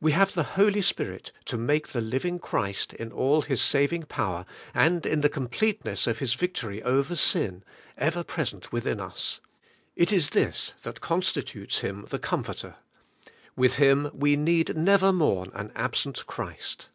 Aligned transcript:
We 0.00 0.12
have 0.12 0.34
the 0.34 0.44
Holy 0.54 0.80
Spirit 0.80 1.32
to 1.46 1.58
make 1.58 1.88
the 1.88 2.00
living 2.00 2.38
Christ, 2.38 2.94
in 2.94 3.10
all 3.10 3.42
His 3.42 3.60
saving 3.60 4.04
power, 4.04 4.46
and 4.72 5.04
in 5.04 5.22
the 5.22 5.28
complete 5.28 5.84
ness 5.84 6.06
of 6.06 6.20
His 6.20 6.34
victory 6.34 6.80
over 6.84 7.16
sin, 7.16 7.64
ever 7.98 8.22
present 8.22 8.70
within 8.70 9.00
us. 9.00 9.40
It 9.96 10.12
is 10.12 10.30
this 10.30 10.74
that 10.84 11.00
constitutes 11.00 11.80
Him 11.80 12.06
the 12.10 12.20
Comforter: 12.20 12.76
with 13.56 13.74
Him 13.74 14.12
we 14.14 14.36
need 14.36 14.76
never 14.76 15.12
mourn 15.12 15.50
an 15.52 15.72
absent 15.74 16.26
Christ. 16.28 16.86